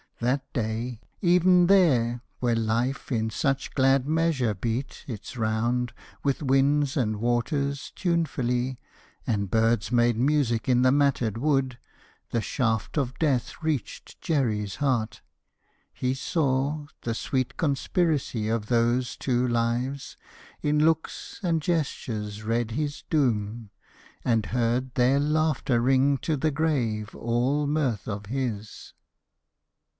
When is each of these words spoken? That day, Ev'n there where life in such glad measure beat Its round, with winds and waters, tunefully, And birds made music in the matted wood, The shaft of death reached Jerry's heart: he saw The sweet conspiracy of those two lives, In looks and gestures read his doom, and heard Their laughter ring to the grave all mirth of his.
That 0.19 0.51
day, 0.53 0.99
Ev'n 1.23 1.65
there 1.67 2.21
where 2.39 2.55
life 2.55 3.11
in 3.11 3.31
such 3.31 3.73
glad 3.73 4.07
measure 4.07 4.53
beat 4.53 5.03
Its 5.07 5.35
round, 5.37 5.93
with 6.23 6.43
winds 6.43 6.95
and 6.97 7.17
waters, 7.17 7.91
tunefully, 7.95 8.77
And 9.25 9.49
birds 9.49 9.91
made 9.91 10.17
music 10.17 10.67
in 10.69 10.81
the 10.83 10.91
matted 10.91 11.37
wood, 11.39 11.79
The 12.31 12.41
shaft 12.41 12.97
of 12.97 13.17
death 13.19 13.61
reached 13.63 14.19
Jerry's 14.21 14.75
heart: 14.75 15.21
he 15.93 16.13
saw 16.15 16.85
The 17.01 17.15
sweet 17.15 17.57
conspiracy 17.57 18.47
of 18.47 18.67
those 18.67 19.15
two 19.15 19.47
lives, 19.47 20.17
In 20.63 20.83
looks 20.83 21.39
and 21.43 21.61
gestures 21.61 22.43
read 22.43 22.71
his 22.71 23.03
doom, 23.09 23.69
and 24.23 24.47
heard 24.47 24.93
Their 24.95 25.19
laughter 25.19 25.79
ring 25.81 26.17
to 26.19 26.37
the 26.37 26.51
grave 26.51 27.15
all 27.15 27.65
mirth 27.67 28.07
of 28.07 28.27
his. 28.27 28.93